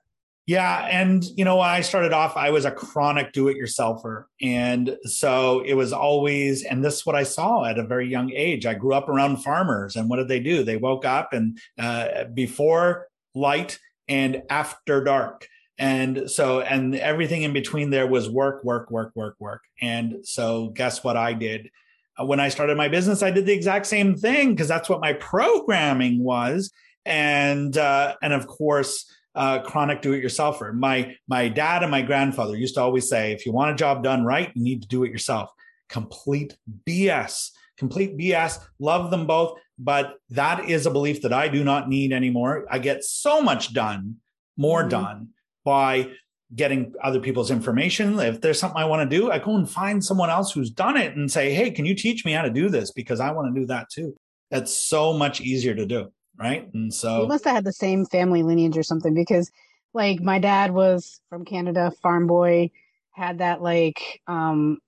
[0.46, 0.88] yeah.
[0.90, 4.24] And, you know, when I started off, I was a chronic do it yourselfer.
[4.40, 8.32] And so it was always, and this is what I saw at a very young
[8.32, 8.66] age.
[8.66, 9.94] I grew up around farmers.
[9.94, 10.64] And what did they do?
[10.64, 15.46] They woke up and uh, before light and after dark.
[15.82, 19.62] And so, and everything in between there was work, work, work, work, work.
[19.80, 21.70] And so, guess what I did?
[22.16, 25.00] Uh, when I started my business, I did the exact same thing because that's what
[25.00, 26.70] my programming was.
[27.04, 30.72] And, uh, and of course, uh, chronic do-it-yourselfer.
[30.72, 34.04] My my dad and my grandfather used to always say, if you want a job
[34.04, 35.50] done right, you need to do it yourself.
[35.88, 36.56] Complete
[36.88, 37.48] BS.
[37.76, 38.60] Complete BS.
[38.78, 42.68] Love them both, but that is a belief that I do not need anymore.
[42.70, 44.18] I get so much done,
[44.56, 44.90] more mm-hmm.
[44.90, 45.28] done
[45.64, 46.10] by
[46.54, 48.18] getting other people's information.
[48.18, 50.96] If there's something I want to do, I go and find someone else who's done
[50.96, 53.54] it and say, "Hey, can you teach me how to do this because I want
[53.54, 54.14] to do that too."
[54.50, 56.68] That's so much easier to do right?
[56.74, 59.50] And so you must have had the same family lineage or something because
[59.94, 62.70] like my dad was from Canada, farm boy,
[63.12, 64.78] had that like um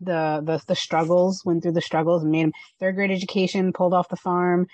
[0.00, 3.94] the the the struggles, went through the struggles and made him third grade education, pulled
[3.94, 4.66] off the farm,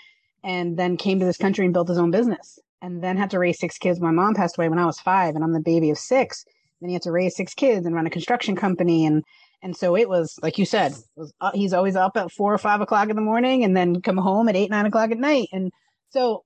[0.42, 2.58] and then came to this country and built his own business.
[2.82, 4.00] And then had to raise six kids.
[4.00, 6.44] My mom passed away when I was five, and I'm the baby of six.
[6.80, 9.22] Then he had to raise six kids and run a construction company and
[9.62, 12.56] and so it was like you said was uh, he's always up at four or
[12.56, 15.48] five o'clock in the morning and then come home at eight nine o'clock at night
[15.52, 15.70] and
[16.10, 16.44] so,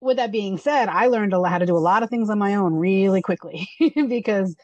[0.00, 2.38] with that being said, I learned lot, how to do a lot of things on
[2.38, 3.68] my own really quickly
[4.08, 4.54] because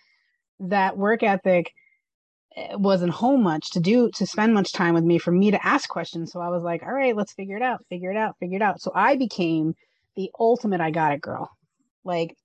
[0.58, 1.72] that work ethic
[2.56, 5.66] eh, wasn't home much to do to spend much time with me for me to
[5.66, 6.32] ask questions.
[6.32, 8.62] So I was like, all right, let's figure it out, figure it out, figure it
[8.62, 8.80] out.
[8.80, 9.74] So I became
[10.20, 11.50] the ultimate I got it girl.
[12.04, 12.36] Like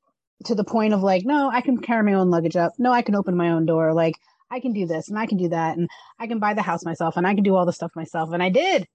[0.45, 2.73] to the point of like, no, I can carry my own luggage up.
[2.77, 3.93] No, I can open my own door.
[3.93, 4.15] Like
[4.49, 6.85] I can do this and I can do that and I can buy the house
[6.85, 8.31] myself and I can do all the stuff myself.
[8.31, 8.88] And I did.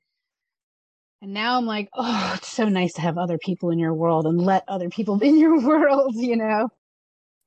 [1.21, 4.27] And now I'm like, oh, it's so nice to have other people in your world
[4.27, 6.71] and let other people in your world, you know?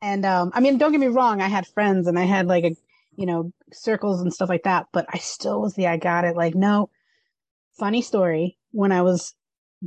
[0.02, 2.66] And um, I mean, don't get me wrong, I had friends and I had like
[2.66, 2.76] a,
[3.16, 6.36] you know, circles and stuff like that, but I still was the I got it.
[6.36, 6.90] Like, no,
[7.80, 8.58] funny story.
[8.72, 9.34] When I was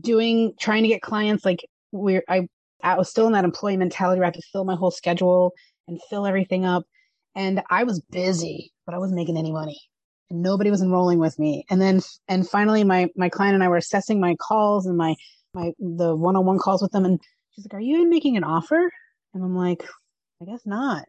[0.00, 2.48] doing, trying to get clients, like, we're, I,
[2.82, 5.52] I was still in that employee mentality where I had to fill my whole schedule
[5.88, 6.84] and fill everything up.
[7.34, 9.78] And I was busy, but I wasn't making any money
[10.30, 11.64] and nobody was enrolling with me.
[11.70, 15.14] And then, and finally, my my client and I were assessing my calls and my
[15.54, 17.20] my the one on one calls with them, and
[17.52, 18.90] she's like, "Are you even making an offer?"
[19.34, 19.84] And I'm like,
[20.42, 21.04] "I guess not."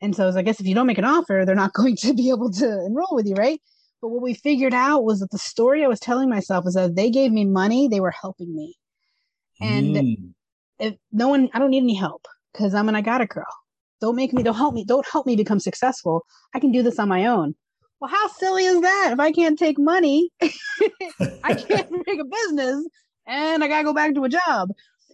[0.00, 1.96] And so I was, I guess if you don't make an offer, they're not going
[1.96, 3.60] to be able to enroll with you, right?
[4.04, 6.94] But what we figured out was that the story I was telling myself is that
[6.94, 8.74] they gave me money, they were helping me,
[9.62, 10.34] and mm.
[10.78, 13.46] if no one, I don't need any help because I'm an I got it girl.
[14.02, 16.26] Don't make me, don't help me, don't help me become successful.
[16.54, 17.54] I can do this on my own
[18.04, 19.10] well, how silly is that?
[19.12, 22.86] If I can't take money, I can't make a business
[23.26, 24.68] and I got to go back to a job.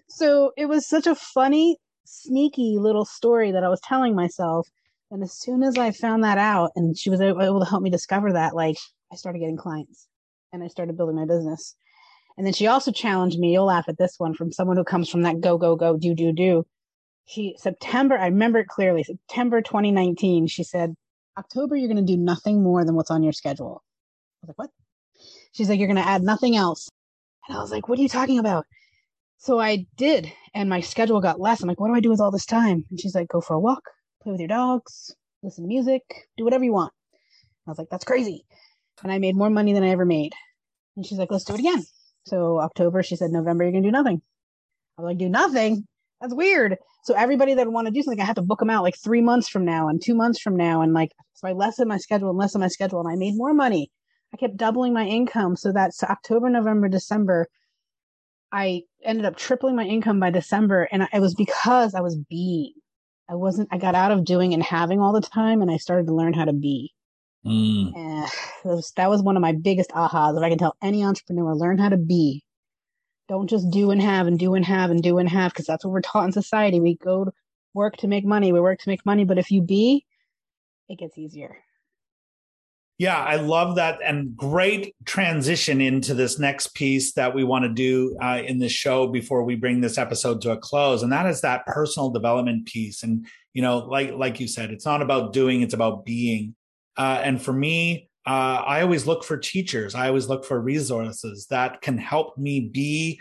[0.08, 4.66] So it was such a funny, sneaky little story that I was telling myself.
[5.10, 7.90] And as soon as I found that out and she was able to help me
[7.90, 8.76] discover that, like
[9.12, 10.06] I started getting clients
[10.52, 11.74] and I started building my business.
[12.36, 15.08] And then she also challenged me, you'll laugh at this one from someone who comes
[15.08, 16.64] from that go, go, go, do, do, do.
[17.26, 20.94] She, September, I remember it clearly, September 2019, she said,
[21.36, 23.82] October, you're going to do nothing more than what's on your schedule.
[24.42, 24.70] I was like, what?
[25.52, 26.88] She's like, you're going to add nothing else.
[27.48, 28.64] And I was like, what are you talking about?
[29.38, 31.62] So I did, and my schedule got less.
[31.62, 32.84] I'm like, what do I do with all this time?
[32.90, 33.82] And she's like, go for a walk,
[34.22, 36.02] play with your dogs, listen to music,
[36.36, 36.92] do whatever you want.
[37.66, 38.44] I was like, that's crazy.
[39.02, 40.32] And I made more money than I ever made.
[40.96, 41.84] And she's like, let's do it again.
[42.26, 44.20] So October, she said, November, you're going to do nothing.
[44.98, 45.86] I was like, do nothing.
[46.20, 46.76] that's weird.
[47.04, 48.96] So everybody that would want to do something, I have to book them out like
[49.02, 50.82] three months from now and two months from now.
[50.82, 53.54] And like, so I lessened my schedule and lessened my schedule and I made more
[53.54, 53.90] money.
[54.34, 55.56] I kept doubling my income.
[55.56, 57.46] So that's October, November, December.
[58.52, 60.88] I ended up tripling my income by December.
[60.92, 62.74] And it was because I was being.
[63.30, 66.06] I wasn't, I got out of doing and having all the time and I started
[66.06, 66.92] to learn how to be.
[67.46, 67.96] Mm.
[67.96, 70.36] And that was one of my biggest ahas.
[70.36, 72.42] If I can tell any entrepreneur, learn how to be.
[73.28, 75.84] Don't just do and have and do and have and do and have because that's
[75.84, 76.80] what we're taught in society.
[76.80, 77.32] We go to
[77.72, 78.52] work to make money.
[78.52, 79.24] We work to make money.
[79.24, 80.04] But if you be,
[80.88, 81.56] it gets easier.
[83.00, 84.00] Yeah, I love that.
[84.04, 88.72] And great transition into this next piece that we want to do uh, in this
[88.72, 91.02] show before we bring this episode to a close.
[91.02, 93.02] And that is that personal development piece.
[93.02, 96.54] And, you know, like, like you said, it's not about doing, it's about being.
[96.94, 99.94] Uh, and for me, uh, I always look for teachers.
[99.94, 103.18] I always look for resources that can help me be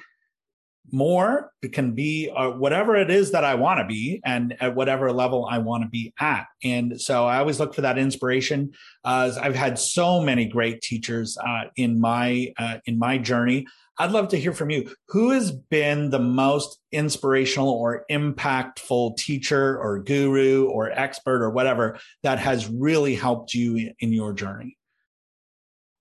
[0.91, 1.51] more.
[1.61, 5.11] It can be uh, whatever it is that i want to be and at whatever
[5.11, 6.45] level i want to be at.
[6.63, 8.71] And so i always look for that inspiration.
[9.03, 13.65] Uh, i've had so many great teachers uh, in my uh, in my journey.
[14.01, 14.89] I'd love to hear from you.
[15.09, 21.99] Who has been the most inspirational or impactful teacher or guru or expert or whatever
[22.23, 24.77] that has really helped you in your journey?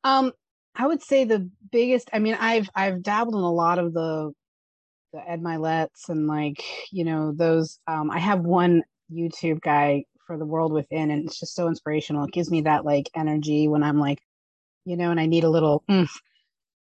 [0.04, 0.32] Um
[0.78, 4.32] I would say the biggest I mean I've I've dabbled in a lot of the
[5.18, 10.36] the Ed Mylett's and like, you know, those um I have one YouTube guy for
[10.36, 12.24] the world within and it's just so inspirational.
[12.24, 14.20] It gives me that like energy when I'm like,
[14.84, 16.08] you know, and I need a little mm.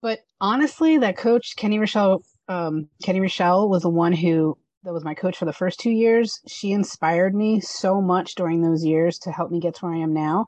[0.03, 5.05] but honestly that coach Kenny Rochelle um Kenny Rochelle was the one who that was
[5.05, 6.41] my coach for the first two years.
[6.47, 9.99] She inspired me so much during those years to help me get to where I
[9.99, 10.47] am now.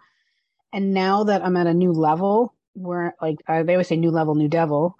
[0.73, 4.13] And now that I'm at a new level, where like uh, they always say new
[4.13, 4.97] level, new devil,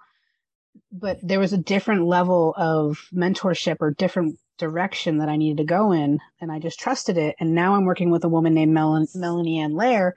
[0.91, 5.63] but there was a different level of mentorship or different direction that I needed to
[5.63, 7.35] go in, and I just trusted it.
[7.39, 10.15] And now I'm working with a woman named Mel- Melanie Ann Lair,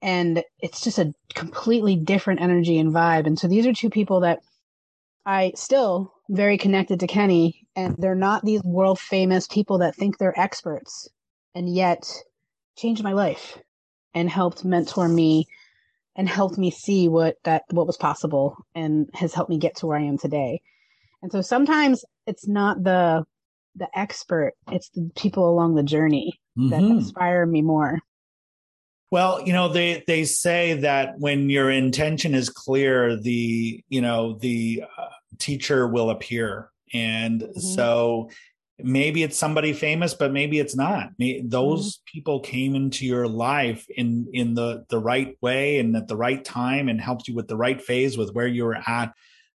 [0.00, 3.26] and it's just a completely different energy and vibe.
[3.26, 4.40] And so these are two people that
[5.26, 10.18] I still very connected to Kenny, and they're not these world famous people that think
[10.18, 11.08] they're experts,
[11.54, 12.10] and yet
[12.76, 13.58] changed my life
[14.14, 15.46] and helped mentor me
[16.18, 19.86] and helped me see what that what was possible and has helped me get to
[19.86, 20.60] where I am today.
[21.22, 23.24] And so sometimes it's not the
[23.76, 26.70] the expert, it's the people along the journey mm-hmm.
[26.70, 28.00] that inspire me more.
[29.12, 34.34] Well, you know, they they say that when your intention is clear, the you know
[34.34, 37.60] the uh, teacher will appear, and mm-hmm.
[37.60, 38.28] so
[38.80, 41.10] maybe it's somebody famous but maybe it's not.
[41.18, 42.02] Those mm-hmm.
[42.12, 46.44] people came into your life in in the the right way and at the right
[46.44, 49.12] time and helped you with the right phase with where you were at.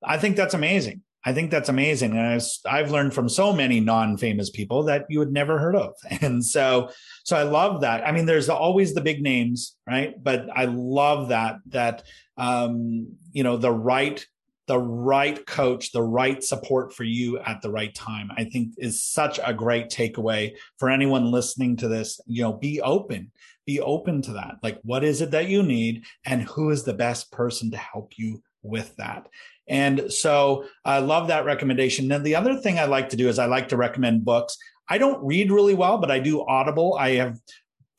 [0.04, 1.02] I think that's amazing.
[1.26, 2.12] I think that's amazing.
[2.12, 5.94] And I've, I've learned from so many non-famous people that you had never heard of.
[6.22, 6.90] And so
[7.24, 8.08] so i love that.
[8.08, 10.14] I mean there's always the big names right?
[10.22, 12.04] But i love that that
[12.38, 14.26] um you know the right
[14.70, 19.04] the right coach, the right support for you at the right time, I think is
[19.04, 22.22] such a great takeaway for anyone listening to this.
[22.28, 23.32] You know, be open,
[23.66, 24.58] be open to that.
[24.62, 28.14] Like, what is it that you need and who is the best person to help
[28.16, 29.28] you with that?
[29.68, 32.08] And so I love that recommendation.
[32.08, 34.56] Then the other thing I like to do is I like to recommend books.
[34.88, 36.96] I don't read really well, but I do Audible.
[37.00, 37.40] I have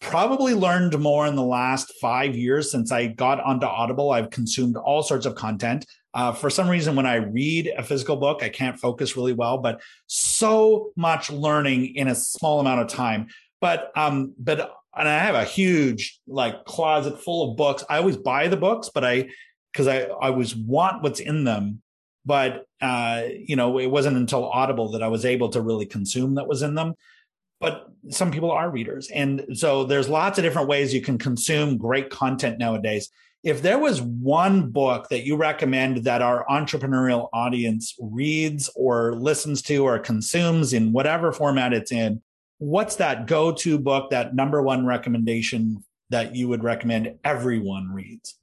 [0.01, 4.13] probably learned more in the last five years since I got onto Audible.
[4.13, 5.85] I've consumed all sorts of content.
[6.13, 9.59] Uh, for some reason, when I read a physical book, I can't focus really well,
[9.59, 13.29] but so much learning in a small amount of time.
[13.61, 17.85] But, um, but, and I have a huge like closet full of books.
[17.89, 19.29] I always buy the books, but I,
[19.73, 21.83] cause I, I always want what's in them.
[22.27, 26.35] But, uh, you know, it wasn't until Audible that I was able to really consume
[26.35, 26.95] that was in them
[27.61, 29.11] but some people are readers.
[29.11, 33.11] And so there's lots of different ways you can consume great content nowadays
[33.43, 39.63] if there was one book that you recommend that our entrepreneurial audience reads or listens
[39.63, 42.21] to or consumes in whatever format it's in,
[42.59, 48.37] what's that go to book, that number one recommendation that you would recommend everyone reads?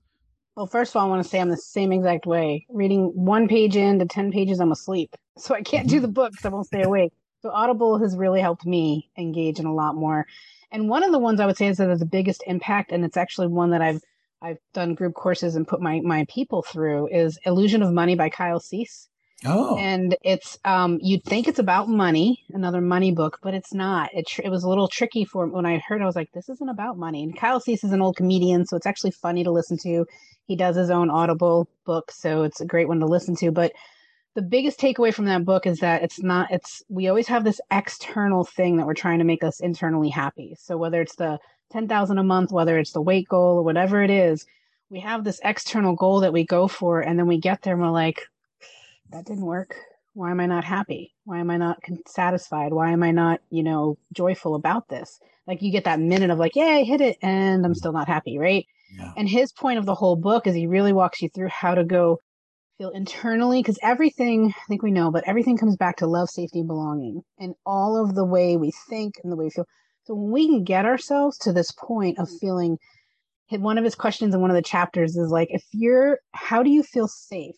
[0.56, 2.66] Well, first of all, I want to say I'm the same exact way.
[2.70, 5.16] Reading one page in to 10 pages, I'm asleep.
[5.40, 7.14] So I can't do the books, I won't stay awake.
[7.44, 10.26] So Audible has really helped me engage in a lot more.
[10.72, 13.06] And one of the ones I would say is that has the biggest impact, and
[13.06, 14.02] it's actually one that I've
[14.42, 18.30] I've done group courses and put my my people through is Illusion of Money by
[18.30, 19.10] Kyle Cease.
[19.46, 19.78] Oh.
[19.78, 24.10] And it's um you'd think it's about money, another money book, but it's not.
[24.14, 26.50] It tr- it was a little tricky for when I heard I was like this
[26.50, 27.24] isn't about money.
[27.24, 30.06] And Kyle Cease is an old comedian, so it's actually funny to listen to.
[30.46, 33.74] He does his own Audible book, so it's a great one to listen to, but
[34.38, 37.60] the biggest takeaway from that book is that it's not it's we always have this
[37.72, 40.56] external thing that we're trying to make us internally happy.
[40.60, 41.40] So whether it's the
[41.72, 44.46] 10,000 a month whether it's the weight goal or whatever it is
[44.92, 47.82] we have this external goal that we go for and then we get there and
[47.82, 48.22] we're like
[49.10, 49.76] that didn't work.
[50.14, 51.16] Why am i not happy?
[51.26, 52.74] Why am i not satisfied?
[52.74, 55.20] Why am i not you know joyful about this?
[55.48, 58.08] Like you get that minute of like yeah i hit it and i'm still not
[58.08, 58.68] happy right?
[58.96, 59.14] Yeah.
[59.18, 61.84] and his point of the whole book is he really walks you through how to
[61.84, 62.22] go
[62.78, 66.60] feel internally because everything i think we know but everything comes back to love safety
[66.60, 67.22] and belonging.
[67.40, 69.66] And all of the way we think and the way we feel.
[70.04, 72.78] So when we can get ourselves to this point of feeling
[73.50, 76.70] one of his questions in one of the chapters is like if you're how do
[76.70, 77.56] you feel safe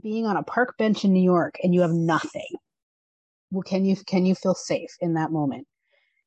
[0.00, 2.56] being on a park bench in new york and you have nothing?
[3.50, 5.66] Well can you can you feel safe in that moment?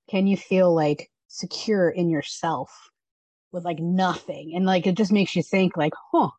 [0.10, 2.70] Can you feel like secure in yourself
[3.52, 4.54] with like nothing?
[4.56, 6.30] And like it just makes you think like huh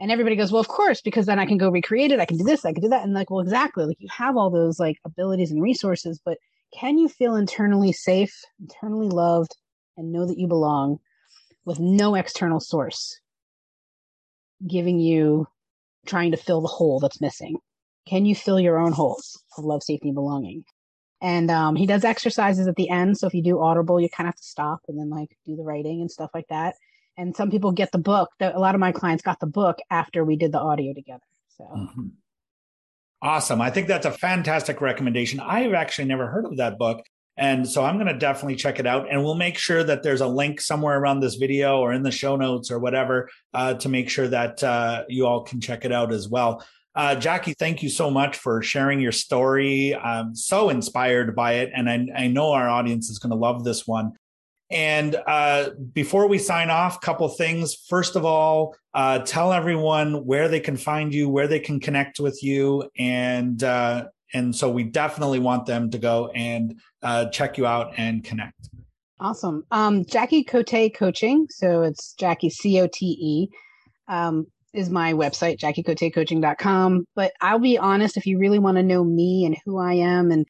[0.00, 2.20] and everybody goes, well, of course, because then I can go recreate it.
[2.20, 3.04] I can do this, I can do that.
[3.04, 3.84] And like, well, exactly.
[3.84, 6.38] Like you have all those like abilities and resources, but
[6.72, 9.54] can you feel internally safe, internally loved,
[9.98, 10.98] and know that you belong
[11.66, 13.20] with no external source
[14.66, 15.46] giving you
[16.06, 17.58] trying to fill the hole that's missing?
[18.08, 20.64] Can you fill your own holes of love, safety, and belonging?
[21.20, 23.18] And um, he does exercises at the end.
[23.18, 25.56] So if you do audible, you kind of have to stop and then like do
[25.56, 26.76] the writing and stuff like that
[27.16, 28.30] and some people get the book.
[28.40, 31.22] A lot of my clients got the book after we did the audio together.
[31.56, 31.64] So.
[31.64, 32.06] Mm-hmm.
[33.22, 33.60] Awesome.
[33.60, 35.40] I think that's a fantastic recommendation.
[35.40, 37.04] I've actually never heard of that book.
[37.36, 39.10] And so I'm going to definitely check it out.
[39.10, 42.10] And we'll make sure that there's a link somewhere around this video or in the
[42.10, 45.92] show notes or whatever uh, to make sure that uh, you all can check it
[45.92, 46.64] out as well.
[46.94, 49.94] Uh, Jackie, thank you so much for sharing your story.
[49.94, 51.70] I'm so inspired by it.
[51.74, 54.12] And I, I know our audience is going to love this one.
[54.70, 57.74] And uh, before we sign off, couple things.
[57.74, 62.20] First of all, uh, tell everyone where they can find you, where they can connect
[62.20, 67.58] with you, and uh, and so we definitely want them to go and uh, check
[67.58, 68.68] you out and connect.
[69.18, 71.46] Awesome, um, Jackie Cote Coaching.
[71.50, 73.48] So it's Jackie C O T E.
[74.06, 77.04] Um, is my website, jackiecotecoaching.com.
[77.16, 80.30] But I'll be honest, if you really want to know me and who I am
[80.30, 80.46] and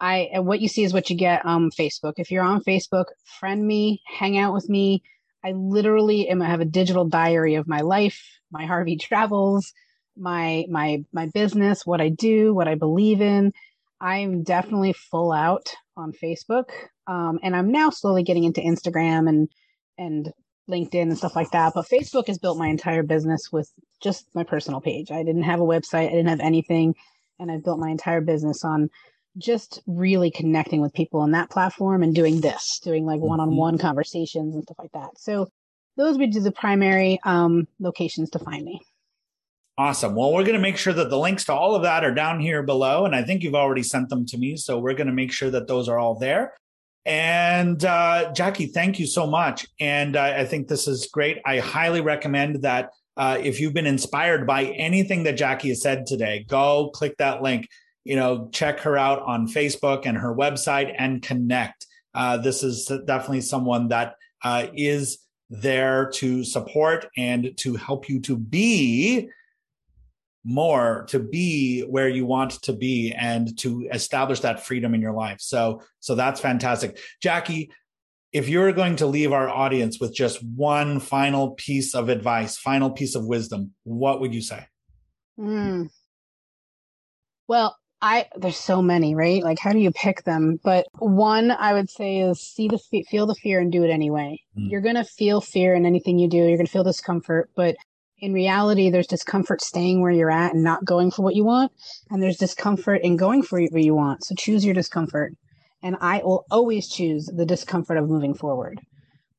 [0.00, 2.14] I what you see is what you get on Facebook.
[2.16, 3.06] If you're on Facebook,
[3.38, 5.02] friend me, hang out with me.
[5.44, 8.20] I literally am I have a digital diary of my life,
[8.50, 9.72] my RV travels,
[10.16, 13.52] my my my business, what I do, what I believe in.
[14.00, 16.70] I'm definitely full out on Facebook,
[17.06, 19.48] um, and I'm now slowly getting into Instagram and
[19.96, 20.32] and
[20.68, 21.72] LinkedIn and stuff like that.
[21.74, 23.70] But Facebook has built my entire business with
[24.02, 25.10] just my personal page.
[25.10, 26.94] I didn't have a website, I didn't have anything,
[27.38, 28.90] and I've built my entire business on
[29.36, 33.56] just really connecting with people on that platform and doing this, doing like one on
[33.56, 35.18] one conversations and stuff like that.
[35.18, 35.48] So
[35.96, 38.80] those would be the primary um, locations to find me.
[39.76, 40.14] Awesome.
[40.14, 42.38] Well, we're going to make sure that the links to all of that are down
[42.38, 43.06] here below.
[43.06, 44.56] And I think you've already sent them to me.
[44.56, 46.54] So we're going to make sure that those are all there.
[47.04, 49.66] And uh, Jackie, thank you so much.
[49.80, 51.38] And uh, I think this is great.
[51.44, 56.06] I highly recommend that uh, if you've been inspired by anything that Jackie has said
[56.06, 57.68] today, go click that link
[58.04, 61.86] you know, check her out on Facebook and her website and connect.
[62.14, 65.18] Uh, this is definitely someone that uh, is
[65.50, 69.28] there to support and to help you to be
[70.44, 75.12] more to be where you want to be and to establish that freedom in your
[75.12, 77.70] life so so that's fantastic jackie
[78.30, 82.90] if you're going to leave our audience with just one final piece of advice final
[82.90, 84.66] piece of wisdom what would you say
[85.38, 85.88] mm.
[87.48, 87.74] well
[88.04, 89.42] I there's so many, right?
[89.42, 90.60] Like how do you pick them?
[90.62, 92.78] But one I would say is see the
[93.08, 94.40] feel the fear and do it anyway.
[94.58, 94.70] Mm.
[94.70, 96.36] You're going to feel fear in anything you do.
[96.36, 97.76] You're going to feel discomfort, but
[98.18, 101.72] in reality there's discomfort staying where you're at and not going for what you want,
[102.10, 104.22] and there's discomfort in going for what you want.
[104.22, 105.32] So choose your discomfort.
[105.82, 108.80] And I will always choose the discomfort of moving forward.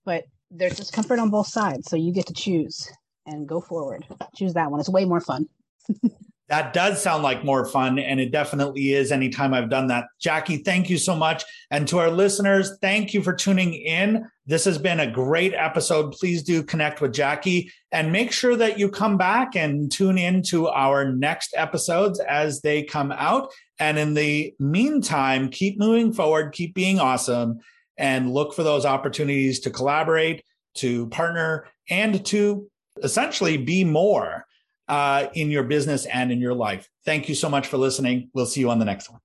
[0.05, 2.91] But there's discomfort on both sides, so you get to choose
[3.27, 4.05] and go forward.
[4.35, 4.79] Choose that one.
[4.79, 5.45] It's way more fun.
[6.47, 10.05] That does sound like more fun, and it definitely is anytime I've done that.
[10.19, 11.43] Jackie, thank you so much.
[11.71, 14.29] And to our listeners, thank you for tuning in.
[14.45, 16.11] This has been a great episode.
[16.11, 20.43] Please do connect with Jackie and make sure that you come back and tune in
[20.43, 23.51] to our next episodes as they come out.
[23.79, 27.59] And in the meantime, keep moving forward, keep being awesome,
[27.97, 30.43] and look for those opportunities to collaborate,
[30.75, 32.69] to partner, and to
[33.01, 34.44] essentially be more
[34.87, 36.89] uh, in your business and in your life.
[37.05, 38.29] Thank you so much for listening.
[38.33, 39.19] We'll see you on the next one.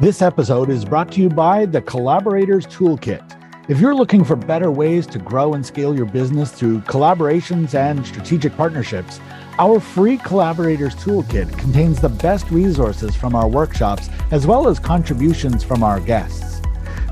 [0.00, 3.38] This episode is brought to you by the Collaborators Toolkit.
[3.68, 8.04] If you're looking for better ways to grow and scale your business through collaborations and
[8.04, 9.20] strategic partnerships,
[9.58, 15.62] Our free Collaborators Toolkit contains the best resources from our workshops as well as contributions
[15.62, 16.51] from our guests.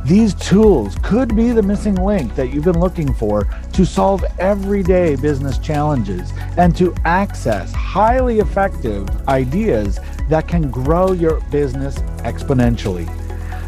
[0.04, 5.14] These tools could be the missing link that you've been looking for to solve everyday
[5.16, 13.06] business challenges and to access highly effective ideas that can grow your business exponentially.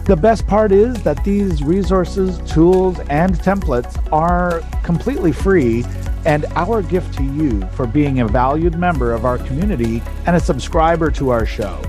[0.07, 5.85] The best part is that these resources, tools, and templates are completely free
[6.24, 10.41] and our gift to you for being a valued member of our community and a
[10.41, 11.80] subscriber to our show.